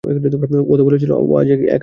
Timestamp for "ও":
0.03-0.73, 1.21-1.37